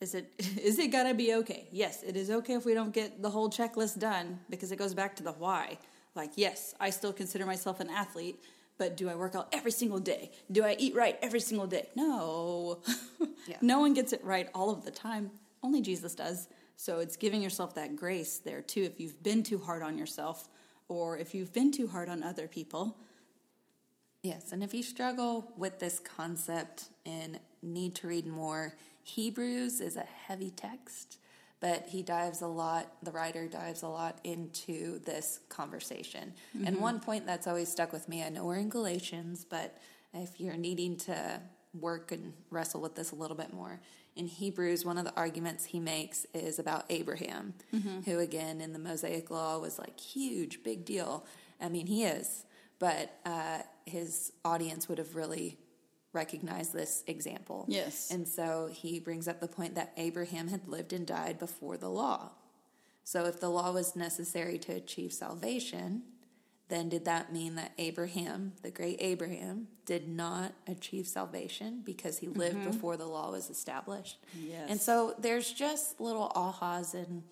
Is 0.00 0.14
it 0.14 0.32
is 0.38 0.78
it 0.78 0.88
gonna 0.88 1.14
be 1.14 1.34
okay? 1.34 1.68
Yes, 1.70 2.02
it 2.02 2.16
is 2.16 2.30
okay 2.30 2.54
if 2.54 2.64
we 2.64 2.74
don't 2.74 2.92
get 2.92 3.22
the 3.22 3.30
whole 3.30 3.50
checklist 3.50 3.98
done 3.98 4.40
because 4.50 4.72
it 4.72 4.76
goes 4.76 4.94
back 4.94 5.16
to 5.16 5.22
the 5.22 5.32
why. 5.32 5.78
Like, 6.14 6.32
yes, 6.36 6.74
I 6.78 6.90
still 6.90 7.12
consider 7.12 7.44
myself 7.44 7.80
an 7.80 7.90
athlete, 7.90 8.36
but 8.78 8.96
do 8.96 9.08
I 9.08 9.16
work 9.16 9.34
out 9.34 9.48
every 9.52 9.72
single 9.72 9.98
day? 9.98 10.30
Do 10.50 10.64
I 10.64 10.76
eat 10.78 10.94
right 10.94 11.18
every 11.22 11.40
single 11.40 11.66
day? 11.66 11.88
No. 11.94 12.80
Yeah. 13.46 13.58
no 13.60 13.78
one 13.80 13.92
gets 13.92 14.14
it 14.14 14.24
right 14.24 14.48
all 14.54 14.70
of 14.70 14.86
the 14.86 14.90
time. 14.90 15.30
Only 15.62 15.82
Jesus 15.82 16.14
does. 16.14 16.48
So 16.76 17.00
it's 17.00 17.14
giving 17.14 17.42
yourself 17.42 17.74
that 17.74 17.94
grace 17.94 18.38
there 18.38 18.62
too 18.62 18.84
if 18.84 18.98
you've 18.98 19.22
been 19.22 19.42
too 19.42 19.58
hard 19.58 19.82
on 19.82 19.98
yourself 19.98 20.48
or 20.88 21.18
if 21.18 21.34
you've 21.34 21.52
been 21.52 21.70
too 21.70 21.86
hard 21.86 22.08
on 22.08 22.22
other 22.22 22.48
people. 22.48 22.96
Yes, 24.24 24.52
and 24.52 24.64
if 24.64 24.72
you 24.72 24.82
struggle 24.82 25.52
with 25.54 25.78
this 25.80 26.00
concept 26.00 26.84
and 27.04 27.38
need 27.62 27.94
to 27.96 28.06
read 28.06 28.26
more, 28.26 28.74
Hebrews 29.02 29.82
is 29.82 29.96
a 29.96 30.06
heavy 30.26 30.48
text, 30.48 31.18
but 31.60 31.88
he 31.88 32.02
dives 32.02 32.40
a 32.40 32.46
lot, 32.46 32.90
the 33.02 33.10
writer 33.10 33.46
dives 33.46 33.82
a 33.82 33.88
lot 33.88 34.18
into 34.24 34.98
this 35.00 35.40
conversation. 35.50 36.32
And 36.54 36.68
mm-hmm. 36.68 36.80
one 36.80 37.00
point 37.00 37.26
that's 37.26 37.46
always 37.46 37.68
stuck 37.68 37.92
with 37.92 38.08
me, 38.08 38.24
I 38.24 38.30
know 38.30 38.46
we're 38.46 38.56
in 38.56 38.70
Galatians, 38.70 39.44
but 39.44 39.76
if 40.14 40.40
you're 40.40 40.56
needing 40.56 40.96
to 41.00 41.42
work 41.78 42.10
and 42.10 42.32
wrestle 42.48 42.80
with 42.80 42.94
this 42.94 43.10
a 43.10 43.16
little 43.16 43.36
bit 43.36 43.52
more, 43.52 43.78
in 44.16 44.26
Hebrews, 44.26 44.86
one 44.86 44.96
of 44.96 45.04
the 45.04 45.14
arguments 45.16 45.66
he 45.66 45.80
makes 45.80 46.24
is 46.32 46.58
about 46.58 46.86
Abraham, 46.88 47.52
mm-hmm. 47.74 48.10
who, 48.10 48.20
again, 48.20 48.62
in 48.62 48.72
the 48.72 48.78
Mosaic 48.78 49.30
Law 49.30 49.58
was 49.58 49.78
like 49.78 50.00
huge, 50.00 50.62
big 50.62 50.86
deal. 50.86 51.26
I 51.60 51.68
mean, 51.68 51.88
he 51.88 52.04
is, 52.04 52.46
but 52.78 53.18
uh, 53.24 53.58
his 53.86 54.32
audience 54.44 54.88
would 54.88 54.98
have 54.98 55.14
really 55.16 55.58
recognized 56.12 56.72
this 56.72 57.02
example. 57.06 57.64
Yes. 57.68 58.10
And 58.10 58.26
so 58.28 58.68
he 58.72 59.00
brings 59.00 59.26
up 59.26 59.40
the 59.40 59.48
point 59.48 59.74
that 59.74 59.92
Abraham 59.96 60.48
had 60.48 60.68
lived 60.68 60.92
and 60.92 61.06
died 61.06 61.38
before 61.38 61.76
the 61.76 61.88
law. 61.88 62.30
So 63.02 63.24
if 63.26 63.40
the 63.40 63.48
law 63.50 63.72
was 63.72 63.96
necessary 63.96 64.58
to 64.58 64.72
achieve 64.72 65.12
salvation, 65.12 66.02
then 66.68 66.88
did 66.88 67.04
that 67.04 67.32
mean 67.32 67.56
that 67.56 67.72
Abraham, 67.78 68.52
the 68.62 68.70
great 68.70 68.96
Abraham, 69.00 69.66
did 69.84 70.08
not 70.08 70.52
achieve 70.66 71.06
salvation 71.06 71.82
because 71.84 72.18
he 72.18 72.28
lived 72.28 72.56
Mm-hmm. 72.56 72.70
before 72.70 72.96
the 72.96 73.06
law 73.06 73.30
was 73.32 73.50
established? 73.50 74.18
Yes. 74.40 74.70
And 74.70 74.80
so 74.80 75.14
there's 75.18 75.52
just 75.52 76.00
little 76.00 76.32
ahas 76.34 76.94
and 76.94 77.22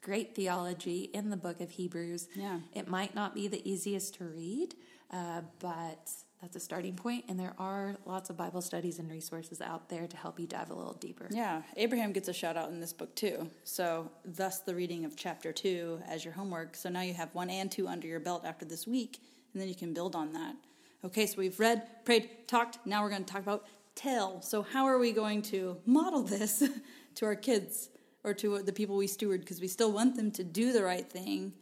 great 0.00 0.34
theology 0.34 1.10
in 1.12 1.30
the 1.30 1.36
book 1.36 1.60
of 1.60 1.70
Hebrews. 1.70 2.28
Yeah. 2.34 2.60
It 2.72 2.88
might 2.88 3.14
not 3.14 3.34
be 3.34 3.48
the 3.48 3.68
easiest 3.68 4.14
to 4.14 4.24
read, 4.24 4.74
uh, 5.10 5.42
but 5.58 6.10
that's 6.40 6.56
a 6.56 6.60
starting 6.60 6.94
point, 6.94 7.26
and 7.28 7.38
there 7.38 7.54
are 7.58 7.96
lots 8.06 8.30
of 8.30 8.36
Bible 8.36 8.62
studies 8.62 8.98
and 8.98 9.10
resources 9.10 9.60
out 9.60 9.90
there 9.90 10.06
to 10.06 10.16
help 10.16 10.40
you 10.40 10.46
dive 10.46 10.70
a 10.70 10.74
little 10.74 10.94
deeper. 10.94 11.28
Yeah, 11.30 11.62
Abraham 11.76 12.12
gets 12.12 12.28
a 12.28 12.32
shout 12.32 12.56
out 12.56 12.70
in 12.70 12.80
this 12.80 12.94
book 12.94 13.14
too. 13.14 13.50
So, 13.64 14.10
thus 14.24 14.60
the 14.60 14.74
reading 14.74 15.04
of 15.04 15.16
chapter 15.16 15.52
two 15.52 16.00
as 16.08 16.24
your 16.24 16.32
homework. 16.32 16.76
So 16.76 16.88
now 16.88 17.02
you 17.02 17.12
have 17.12 17.34
one 17.34 17.50
and 17.50 17.70
two 17.70 17.86
under 17.86 18.06
your 18.06 18.20
belt 18.20 18.46
after 18.46 18.64
this 18.64 18.86
week, 18.86 19.20
and 19.52 19.60
then 19.60 19.68
you 19.68 19.74
can 19.74 19.92
build 19.92 20.16
on 20.16 20.32
that. 20.32 20.54
Okay, 21.04 21.26
so 21.26 21.36
we've 21.38 21.60
read, 21.60 21.82
prayed, 22.04 22.30
talked. 22.46 22.78
Now 22.86 23.02
we're 23.02 23.10
going 23.10 23.24
to 23.24 23.32
talk 23.32 23.42
about 23.42 23.66
tell. 23.94 24.40
So, 24.40 24.62
how 24.62 24.86
are 24.86 24.98
we 24.98 25.12
going 25.12 25.42
to 25.42 25.76
model 25.84 26.22
this 26.22 26.62
to 27.16 27.24
our 27.26 27.34
kids 27.34 27.90
or 28.24 28.34
to 28.34 28.62
the 28.62 28.72
people 28.72 28.96
we 28.96 29.06
steward? 29.06 29.40
Because 29.40 29.60
we 29.60 29.68
still 29.68 29.92
want 29.92 30.16
them 30.16 30.30
to 30.32 30.44
do 30.44 30.72
the 30.72 30.82
right 30.82 31.08
thing 31.10 31.52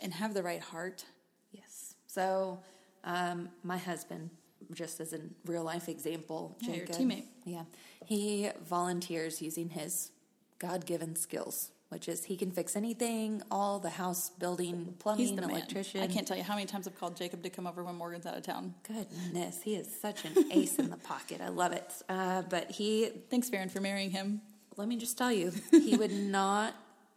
and 0.00 0.12
have 0.14 0.34
the 0.34 0.42
right 0.42 0.60
heart. 0.60 1.04
Yes. 1.52 1.94
So, 2.06 2.60
um, 3.04 3.48
my 3.62 3.78
husband, 3.78 4.30
just 4.72 5.00
as 5.00 5.12
a 5.12 5.20
real 5.46 5.62
life 5.62 5.88
example, 5.88 6.56
Yeah, 6.60 6.74
your 6.74 6.86
teammate. 6.86 7.24
Yeah, 7.44 7.64
he 8.04 8.50
volunteers 8.66 9.42
using 9.42 9.68
his 9.70 10.10
God 10.58 10.86
given 10.86 11.16
skills, 11.16 11.70
which 11.90 12.08
is 12.08 12.24
he 12.24 12.36
can 12.36 12.50
fix 12.50 12.76
anything, 12.76 13.42
all 13.50 13.78
the 13.78 13.90
house 13.90 14.30
building, 14.30 14.94
plumbing, 14.98 15.38
electrician. 15.38 16.00
I 16.00 16.06
can't 16.06 16.26
tell 16.26 16.36
you 16.36 16.42
how 16.42 16.54
many 16.54 16.66
times 16.66 16.86
I've 16.88 16.98
called 16.98 17.16
Jacob 17.16 17.42
to 17.42 17.50
come 17.50 17.66
over 17.66 17.84
when 17.84 17.94
Morgan's 17.96 18.24
out 18.26 18.36
of 18.36 18.42
town. 18.42 18.74
Goodness, 18.86 19.60
he 19.62 19.74
is 19.76 19.88
such 20.00 20.24
an 20.24 20.50
ace 20.50 20.78
in 20.78 20.88
the 20.90 20.96
pocket. 20.96 21.40
I 21.42 21.48
love 21.48 21.72
it. 21.72 21.92
Uh, 22.08 22.42
but 22.42 22.70
he 22.70 23.10
Thanks, 23.30 23.48
Farron, 23.50 23.68
for 23.68 23.80
marrying 23.80 24.10
him. 24.10 24.40
Let 24.76 24.88
me 24.88 24.96
just 24.96 25.16
tell 25.16 25.32
you, 25.32 25.52
he 25.70 25.96
would 25.96 26.12
not 26.40 26.74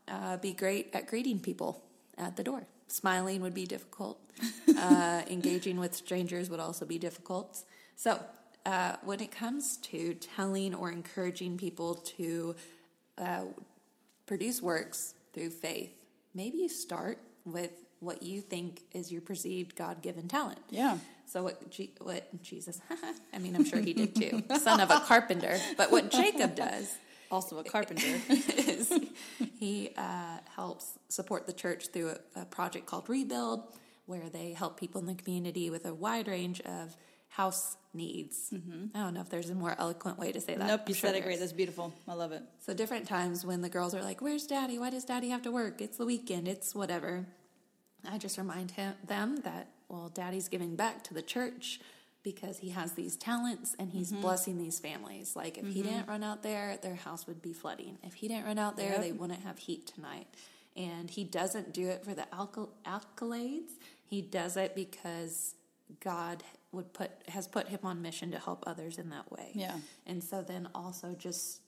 uh, 0.07 0.37
be 0.37 0.53
great 0.53 0.89
at 0.93 1.07
greeting 1.07 1.39
people 1.39 1.83
at 2.17 2.35
the 2.35 2.43
door. 2.43 2.63
Smiling 2.87 3.41
would 3.41 3.53
be 3.53 3.65
difficult. 3.65 4.19
Uh, 4.79 5.23
engaging 5.27 5.79
with 5.79 5.95
strangers 5.95 6.51
would 6.51 6.59
also 6.59 6.85
be 6.85 6.99
difficult. 6.99 7.63
So, 7.95 8.23
uh, 8.63 8.97
when 9.03 9.19
it 9.21 9.31
comes 9.31 9.77
to 9.77 10.13
telling 10.13 10.75
or 10.75 10.91
encouraging 10.91 11.57
people 11.57 11.95
to 12.17 12.55
uh, 13.17 13.45
produce 14.27 14.61
works 14.61 15.15
through 15.33 15.49
faith, 15.49 15.89
maybe 16.35 16.59
you 16.59 16.69
start 16.69 17.17
with 17.43 17.71
what 18.01 18.21
you 18.21 18.41
think 18.41 18.81
is 18.91 19.11
your 19.11 19.21
perceived 19.21 19.75
God 19.75 20.03
given 20.03 20.27
talent. 20.27 20.59
Yeah. 20.69 20.99
So 21.25 21.43
what? 21.43 21.71
G- 21.71 21.93
what 21.99 22.43
Jesus? 22.43 22.79
I 23.33 23.39
mean, 23.39 23.55
I'm 23.55 23.65
sure 23.65 23.79
he 23.79 23.93
did 23.93 24.15
too. 24.15 24.43
Son 24.59 24.79
of 24.79 24.91
a 24.91 24.99
carpenter. 24.99 25.57
But 25.75 25.91
what 25.91 26.11
Jacob 26.11 26.55
does 26.55 26.95
Also 27.31 27.57
a 27.59 27.63
carpenter. 27.75 28.19
is 28.29 28.93
he 29.59 29.91
uh, 29.97 30.37
helps 30.55 30.97
support 31.09 31.47
the 31.47 31.53
church 31.53 31.87
through 31.87 32.09
a, 32.35 32.41
a 32.41 32.45
project 32.45 32.85
called 32.85 33.09
Rebuild, 33.09 33.63
where 34.05 34.29
they 34.29 34.53
help 34.53 34.79
people 34.79 35.01
in 35.01 35.07
the 35.07 35.15
community 35.15 35.69
with 35.69 35.85
a 35.85 35.93
wide 35.93 36.27
range 36.27 36.61
of 36.61 36.95
house 37.29 37.77
needs. 37.93 38.53
I 38.95 38.99
don't 38.99 39.13
know 39.13 39.21
if 39.21 39.29
there's 39.29 39.49
a 39.49 39.55
more 39.55 39.75
eloquent 39.77 40.17
way 40.17 40.31
to 40.31 40.39
say 40.39 40.53
that. 40.53 40.59
Mm-hmm. 40.59 40.67
nope, 40.67 40.81
you 40.87 40.93
sure 40.93 41.09
said 41.09 41.17
it 41.17 41.23
great. 41.23 41.39
That's 41.39 41.51
beautiful. 41.51 41.93
I 42.07 42.13
love 42.13 42.31
it. 42.31 42.41
So 42.65 42.73
different 42.73 43.07
times 43.07 43.45
when 43.45 43.61
the 43.61 43.69
girls 43.69 43.93
are 43.93 44.01
like, 44.01 44.21
"Where's 44.21 44.47
Daddy? 44.47 44.79
Why 44.79 44.89
does 44.89 45.05
Daddy 45.05 45.29
have 45.29 45.41
to 45.43 45.51
work? 45.51 45.81
It's 45.81 45.97
the 45.97 46.05
weekend. 46.05 46.47
It's 46.47 46.73
whatever." 46.73 47.27
I 48.09 48.17
just 48.17 48.37
remind 48.37 48.71
him, 48.71 48.93
them 49.05 49.37
that 49.43 49.69
well, 49.89 50.09
Daddy's 50.13 50.47
giving 50.47 50.75
back 50.75 51.03
to 51.05 51.13
the 51.13 51.21
church 51.21 51.79
because 52.33 52.57
he 52.59 52.69
has 52.69 52.91
these 52.93 53.15
talents 53.15 53.75
and 53.79 53.89
he's 53.91 54.11
Mm-hmm. 54.11 54.21
blessing 54.21 54.57
these 54.57 54.79
families. 54.79 55.35
Like 55.35 55.57
if 55.57 55.65
he 55.67 55.81
didn't 55.81 56.07
run 56.07 56.23
out 56.23 56.43
there, 56.43 56.77
their 56.81 56.95
house 56.95 57.25
would 57.27 57.41
be 57.41 57.53
flooding. 57.53 57.97
If 58.03 58.15
he 58.15 58.27
didn't 58.27 58.45
run 58.45 58.59
out 58.59 58.75
there, 58.77 58.91
Yep. 58.93 59.01
they 59.01 59.11
wouldn't 59.13 59.43
have 59.43 59.57
heat 59.57 59.87
tonight. 59.87 60.27
And 60.75 61.09
he 61.09 61.23
doesn't 61.23 61.73
do 61.73 61.87
it 61.87 62.03
for 62.03 62.13
the 62.13 62.27
accolades. 62.85 63.71
He 64.05 64.21
does 64.21 64.57
it 64.57 64.75
because 64.75 65.55
God 66.01 66.43
would 66.71 66.93
put 66.93 67.11
has 67.29 67.47
put 67.47 67.69
him 67.69 67.79
on 67.83 68.01
mission 68.01 68.31
to 68.31 68.39
help 68.39 68.63
others 68.67 68.97
in 68.97 69.09
that 69.09 69.31
way. 69.31 69.51
Yeah. 69.53 69.77
And 70.05 70.23
so 70.23 70.41
then 70.41 70.67
also 70.75 71.15
just 71.17 71.61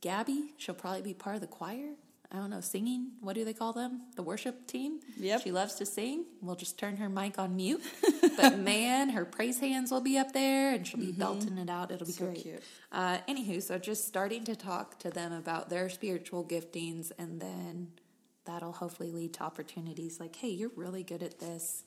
Gabby, 0.00 0.52
she'll 0.56 0.74
probably 0.74 1.02
be 1.02 1.14
part 1.14 1.34
of 1.36 1.40
the 1.40 1.46
choir. 1.48 1.90
I 2.32 2.36
don't 2.38 2.50
know, 2.50 2.60
singing. 2.60 3.12
What 3.20 3.34
do 3.36 3.44
they 3.44 3.52
call 3.52 3.72
them? 3.72 4.02
The 4.16 4.22
worship 4.22 4.66
team. 4.66 4.98
Yep. 5.18 5.42
She 5.42 5.52
loves 5.52 5.76
to 5.76 5.86
sing. 5.86 6.24
We'll 6.42 6.56
just 6.56 6.76
turn 6.78 6.96
her 6.96 7.08
mic 7.08 7.38
on 7.38 7.54
mute. 7.54 7.80
but 8.36 8.58
man, 8.58 9.10
her 9.10 9.24
praise 9.24 9.60
hands 9.60 9.90
will 9.92 10.00
be 10.00 10.18
up 10.18 10.32
there, 10.32 10.72
and 10.74 10.86
she'll 10.86 10.98
be 11.00 11.12
belting 11.12 11.56
it 11.58 11.70
out. 11.70 11.90
It'll 11.92 12.06
be 12.06 12.12
Mm-hmm. 12.12 12.24
So 12.24 12.30
great. 12.32 12.42
cute. 12.42 12.62
Uh, 12.90 13.18
anywho, 13.28 13.62
so 13.62 13.78
just 13.78 14.06
starting 14.08 14.42
to 14.44 14.56
talk 14.56 14.98
to 15.00 15.10
them 15.10 15.32
about 15.32 15.70
their 15.70 15.88
spiritual 15.88 16.44
giftings, 16.44 17.12
and 17.16 17.40
then 17.40 17.88
that'll 18.44 18.72
hopefully 18.72 19.12
lead 19.12 19.34
to 19.34 19.42
opportunities 19.44 20.18
like, 20.18 20.34
hey, 20.36 20.48
you're 20.50 20.70
really 20.76 21.04
good 21.04 21.22
at 21.22 21.38
this. 21.38 21.84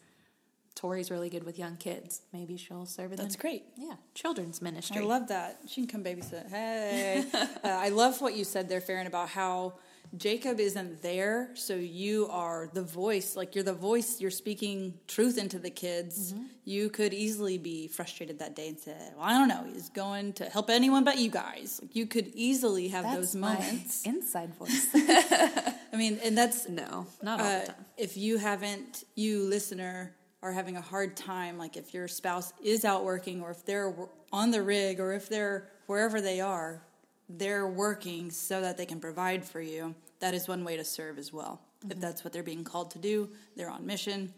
Tori's 0.75 1.11
really 1.11 1.29
good 1.29 1.43
with 1.43 1.59
young 1.59 1.75
kids. 1.75 2.21
Maybe 2.31 2.55
she'll 2.55 2.85
serve 2.85 3.11
in 3.11 3.17
That's 3.17 3.35
great. 3.35 3.63
yeah 3.77 3.95
children's 4.15 4.61
ministry. 4.61 4.97
I 5.01 5.01
love 5.01 5.27
that. 5.27 5.59
She 5.67 5.85
can 5.85 5.87
come 5.87 6.03
babysit. 6.05 6.49
Hey. 6.49 7.25
uh, 7.33 7.47
I 7.63 7.89
love 7.89 8.21
what 8.21 8.33
you 8.37 8.45
said 8.45 8.69
there, 8.69 8.79
Farron, 8.79 9.05
about 9.07 9.27
how 9.27 9.73
Jacob 10.17 10.59
isn't 10.59 11.01
there, 11.01 11.51
so 11.53 11.75
you 11.75 12.27
are 12.31 12.69
the 12.73 12.81
voice. 12.81 13.35
Like 13.35 13.55
you're 13.55 13.63
the 13.63 13.73
voice, 13.73 14.19
you're 14.19 14.31
speaking 14.31 14.93
truth 15.07 15.37
into 15.37 15.59
the 15.59 15.69
kids. 15.69 16.33
Mm-hmm. 16.33 16.43
You 16.65 16.89
could 16.89 17.13
easily 17.13 17.57
be 17.57 17.87
frustrated 17.87 18.39
that 18.39 18.55
day 18.55 18.69
and 18.69 18.79
say, 18.79 18.95
Well, 19.15 19.25
I 19.25 19.33
don't 19.33 19.47
know, 19.47 19.65
he's 19.71 19.89
going 19.89 20.33
to 20.33 20.45
help 20.45 20.69
anyone 20.69 21.03
but 21.03 21.17
you 21.17 21.29
guys. 21.29 21.79
Like, 21.81 21.95
you 21.95 22.05
could 22.05 22.27
easily 22.33 22.87
have 22.89 23.03
That's 23.03 23.15
those 23.15 23.35
moments. 23.35 24.03
inside 24.05 24.53
voice. 24.55 24.87
I 24.93 25.95
mean, 25.95 26.19
and 26.23 26.37
that's 26.37 26.67
no, 26.67 27.07
not 27.21 27.39
all 27.39 27.45
uh, 27.45 27.59
the 27.61 27.67
time. 27.67 27.85
if 27.97 28.17
you 28.17 28.37
haven't, 28.37 29.03
you 29.15 29.43
listener 29.43 30.15
are 30.41 30.51
having 30.51 30.77
a 30.77 30.81
hard 30.81 31.17
time, 31.17 31.57
like 31.57 31.75
if 31.75 31.93
your 31.93 32.07
spouse 32.07 32.53
is 32.63 32.85
out 32.85 33.03
working 33.03 33.41
or 33.41 33.51
if 33.51 33.65
they're 33.65 33.93
on 34.31 34.51
the 34.51 34.61
rig 34.61 34.99
or 34.99 35.13
if 35.13 35.27
they're 35.27 35.69
wherever 35.87 36.21
they 36.21 36.39
are, 36.39 36.81
they're 37.29 37.67
working 37.67 38.31
so 38.31 38.61
that 38.61 38.77
they 38.77 38.85
can 38.85 38.99
provide 38.99 39.45
for 39.45 39.61
you. 39.61 39.93
That 40.19 40.33
is 40.33 40.47
one 40.47 40.63
way 40.63 40.75
to 40.77 40.83
serve 40.83 41.17
as 41.17 41.31
well. 41.31 41.61
If 41.83 41.89
mm-hmm. 41.89 41.99
that's 41.99 42.23
what 42.23 42.33
they're 42.33 42.43
being 42.43 42.63
called 42.63 42.91
to 42.91 42.99
do, 42.99 43.29
they're 43.55 43.69
on 43.69 43.85
mission. 43.85 44.33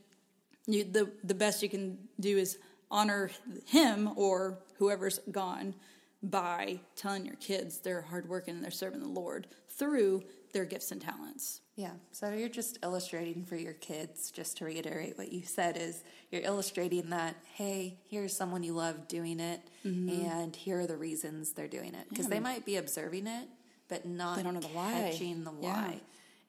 You, 0.67 0.83
the 0.83 1.09
the 1.23 1.33
best 1.33 1.63
you 1.63 1.69
can 1.69 1.97
do 2.19 2.37
is 2.37 2.59
honor 2.91 3.31
him 3.65 4.11
or 4.15 4.59
whoever's 4.77 5.19
gone 5.31 5.73
by 6.21 6.79
telling 6.95 7.25
your 7.25 7.35
kids 7.35 7.79
they're 7.79 8.01
hardworking 8.01 8.55
and 8.55 8.63
they're 8.63 8.69
serving 8.69 8.99
the 8.99 9.07
Lord 9.07 9.47
through 9.69 10.23
their 10.53 10.65
gifts 10.65 10.91
and 10.91 11.01
talents. 11.01 11.61
Yeah. 11.75 11.91
So 12.11 12.31
you're 12.33 12.49
just 12.49 12.79
illustrating 12.83 13.43
for 13.45 13.55
your 13.55 13.73
kids, 13.73 14.29
just 14.29 14.57
to 14.57 14.65
reiterate 14.65 15.17
what 15.17 15.31
you 15.31 15.43
said, 15.43 15.77
is 15.77 16.03
you're 16.29 16.41
illustrating 16.41 17.09
that, 17.11 17.35
hey, 17.55 17.97
here's 18.09 18.35
someone 18.35 18.61
you 18.63 18.73
love 18.73 19.07
doing 19.07 19.39
it, 19.39 19.61
Mm-hmm. 19.85 20.09
and 20.29 20.55
here 20.55 20.81
are 20.81 20.85
the 20.87 20.97
reasons 20.97 21.53
they're 21.53 21.67
doing 21.67 21.95
it. 21.95 22.07
Because 22.09 22.27
they 22.27 22.39
might 22.39 22.65
be 22.65 22.75
observing 22.75 23.25
it, 23.25 23.47
but 23.87 24.05
not 24.05 24.35
They 24.37 24.43
don't 24.43 24.53
know 24.53 24.59
the 24.59 24.67
why. 24.67 24.91
catching 25.11 25.43
the 25.43 25.51
Yeah. 25.61 25.73
why. 25.87 26.01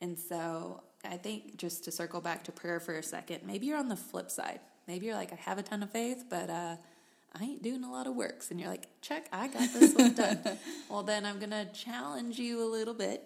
And 0.02 0.18
so 0.18 0.82
I 1.04 1.16
think 1.16 1.56
just 1.56 1.84
to 1.84 1.90
circle 1.92 2.20
back 2.20 2.44
to 2.44 2.52
prayer 2.52 2.80
for 2.80 2.94
a 2.98 3.02
second, 3.02 3.40
maybe 3.46 3.66
you're 3.66 3.78
on 3.78 3.88
the 3.88 3.96
flip 3.96 4.30
side. 4.30 4.60
Maybe 4.88 5.06
you're 5.06 5.14
like, 5.14 5.32
I 5.32 5.36
have 5.36 5.58
a 5.58 5.62
ton 5.62 5.82
of 5.82 5.90
faith, 5.90 6.24
but 6.28 6.50
uh, 6.50 6.76
I 7.34 7.42
ain't 7.44 7.62
doing 7.62 7.84
a 7.84 7.90
lot 7.90 8.06
of 8.08 8.14
works. 8.16 8.50
And 8.50 8.58
you're 8.60 8.68
like, 8.68 8.88
check, 9.00 9.28
I 9.32 9.46
got 9.48 9.72
this 9.72 9.94
one 9.94 10.14
done. 10.14 10.40
well, 10.90 11.04
then 11.04 11.24
I'm 11.24 11.38
going 11.38 11.50
to 11.50 11.66
challenge 11.72 12.38
you 12.38 12.62
a 12.62 12.68
little 12.68 12.92
bit 12.94 13.22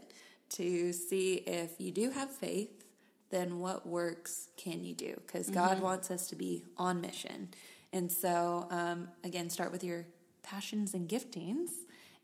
to 0.50 0.92
see 0.92 1.34
if 1.46 1.80
you 1.80 1.92
do 1.92 2.10
have 2.10 2.30
faith, 2.30 2.84
then 3.30 3.58
what 3.58 3.86
works 3.86 4.48
can 4.56 4.84
you 4.84 4.94
do? 4.94 5.14
Because 5.26 5.50
God 5.50 5.80
wants 5.80 6.10
us 6.10 6.28
to 6.28 6.36
be 6.36 6.64
on 6.76 7.00
mission. 7.00 7.48
And 7.92 8.10
so, 8.10 8.66
um, 8.70 9.08
again, 9.24 9.50
start 9.50 9.72
with 9.72 9.82
your 9.82 10.06
passions 10.42 10.94
and 10.94 11.08
giftings, 11.08 11.70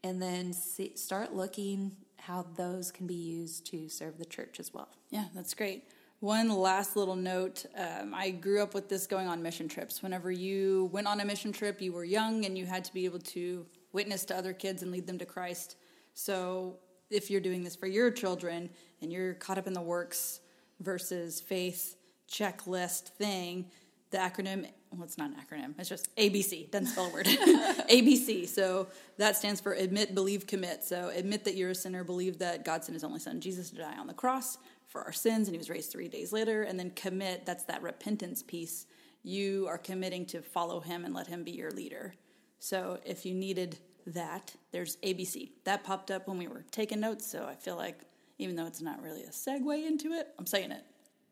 and 0.05 0.21
then 0.21 0.53
see, 0.53 0.93
start 0.97 1.35
looking 1.35 1.97
how 2.19 2.47
those 2.57 2.93
can 2.93 3.07
be 3.07 3.15
used 3.15 3.67
to 3.67 3.89
serve 3.89 4.19
the 4.19 4.25
church 4.25 4.61
as 4.61 4.73
well. 4.73 4.89
Yeah, 5.11 5.25
that's 5.35 5.55
great. 5.55 5.85
One 6.21 6.51
last 6.51 6.95
little 6.95 7.17
note. 7.17 7.67
Um, 7.77 8.15
I 8.15 8.31
grew 8.31 8.63
up 8.63 8.75
with 8.75 8.89
this 8.89 9.09
going 9.09 9.27
on 9.27 9.43
mission 9.43 9.67
trips. 9.67 10.05
Whenever 10.05 10.31
you 10.31 10.89
went 10.93 11.09
on 11.09 11.19
a 11.19 11.25
mission 11.25 11.51
trip, 11.51 11.81
you 11.81 11.93
were 11.93 12.05
young 12.05 12.45
and 12.45 12.57
you 12.57 12.65
had 12.65 12.85
to 12.85 12.95
be 12.95 13.05
able 13.07 13.19
to 13.19 13.67
witness 13.93 14.25
to 14.27 14.37
other 14.37 14.53
kids 14.53 14.83
and 14.83 14.93
lead 14.93 15.07
them 15.09 15.19
to 15.19 15.27
Christ. 15.27 15.77
So 16.15 16.77
if 17.13 17.31
you're 17.31 17.41
doing 17.41 17.63
this 17.63 17.77
for 17.77 17.87
your 17.87 18.11
children 18.11 18.71
and 19.01 19.13
you're 19.13 19.35
caught 19.35 19.59
up 19.59 19.67
in 19.67 19.73
the 19.73 19.83
works 19.83 20.41
versus 20.81 21.41
faith 21.41 21.97
checklist 22.31 23.09
thing, 23.11 23.67
the 24.11 24.19
acronym, 24.19 24.67
well, 24.91 25.05
it's 25.05 25.19
not 25.19 25.31
an 25.31 25.37
acronym, 25.37 25.75
it's 25.79 25.89
just 25.89 26.15
ABC, 26.17 26.71
doesn't 26.71 26.89
spell 26.89 27.07
a 27.07 27.11
word. 27.11 27.27
ABC. 27.27 28.47
So 28.47 28.89
that 29.19 29.37
stands 29.37 29.61
for 29.61 29.73
admit, 29.73 30.15
believe, 30.15 30.47
commit. 30.47 30.85
So 30.85 31.11
admit 31.15 31.45
that 31.45 31.55
you're 31.55 31.71
a 31.71 31.75
sinner, 31.75 32.05
believe 32.05 32.39
that 32.39 32.65
God 32.65 32.85
sent 32.85 32.95
his 32.95 33.05
only 33.05 33.21
son, 33.21 33.41
Jesus, 33.41 33.71
to 33.71 33.77
die 33.77 33.97
on 33.97 34.07
the 34.07 34.15
cross 34.15 34.59
for 34.89 35.03
our 35.03 35.13
sins 35.13 35.49
and 35.49 35.55
he 35.55 35.59
was 35.59 35.71
raised 35.71 35.91
three 35.91 36.09
days 36.09 36.33
later. 36.33 36.63
And 36.63 36.79
then 36.79 36.91
commit, 36.91 37.47
that's 37.47 37.65
that 37.65 37.83
repentance 37.83 38.43
piece. 38.43 38.87
You 39.23 39.67
are 39.69 39.79
committing 39.79 40.27
to 40.27 40.43
follow 40.43 40.81
him 40.81 41.05
and 41.05 41.15
let 41.15 41.27
him 41.27 41.45
be 41.45 41.53
your 41.53 41.71
leader. 41.71 42.15
So 42.59 42.99
if 43.05 43.25
you 43.25 43.35
needed 43.35 43.79
that, 44.07 44.55
there's 44.71 44.97
ABC. 44.97 45.51
That 45.65 45.85
popped 45.85 46.11
up 46.11 46.29
when 46.29 46.39
we 46.39 46.49
were 46.49 46.65
taking 46.71 47.01
notes. 47.01 47.27
So 47.27 47.47
I 47.47 47.55
feel 47.55 47.77
like 47.77 48.01
even 48.39 48.57
though 48.57 48.67
it's 48.67 48.81
not 48.81 49.03
really 49.03 49.23
a 49.25 49.31
segue 49.31 49.87
into 49.87 50.13
it, 50.13 50.29
I'm 50.39 50.47
saying 50.47 50.73
it. 50.73 50.85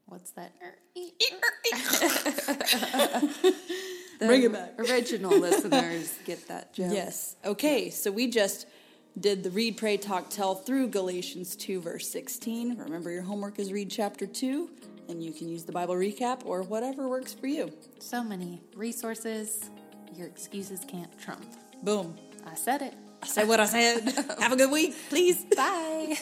What's 0.06 0.32
that? 0.32 0.52
Er, 0.60 0.76
er, 0.96 1.02
er, 3.04 3.20
Bring 4.26 4.42
it 4.42 4.52
back. 4.52 4.74
Original 4.78 5.30
listeners 5.38 6.18
get 6.24 6.48
that 6.48 6.74
joke. 6.74 6.92
Yes. 6.92 7.36
Okay, 7.44 7.90
so 7.90 8.10
we 8.10 8.28
just 8.28 8.66
did 9.18 9.42
the 9.42 9.50
read, 9.50 9.76
pray, 9.76 9.96
talk, 9.96 10.28
tell 10.28 10.54
through 10.54 10.88
Galatians 10.88 11.56
2, 11.56 11.80
verse 11.80 12.08
16. 12.08 12.76
Remember, 12.78 13.10
your 13.10 13.22
homework 13.22 13.58
is 13.58 13.72
read 13.72 13.90
chapter 13.90 14.26
2, 14.26 14.68
and 15.08 15.22
you 15.22 15.32
can 15.32 15.48
use 15.48 15.64
the 15.64 15.72
Bible 15.72 15.94
recap 15.94 16.44
or 16.44 16.62
whatever 16.62 17.08
works 17.08 17.32
for 17.32 17.46
you. 17.46 17.72
So 17.98 18.22
many 18.22 18.62
resources. 18.74 19.70
Your 20.14 20.26
excuses 20.26 20.84
can't 20.86 21.16
trump. 21.20 21.46
Boom. 21.82 22.16
I 22.46 22.54
said 22.54 22.82
it. 22.82 22.94
I 23.22 23.26
said 23.26 23.48
what 23.48 23.60
I 23.60 23.66
said. 23.66 24.02
Have 24.40 24.52
a 24.52 24.56
good 24.56 24.70
week, 24.70 24.94
please. 25.08 25.44
Bye. 25.56 26.18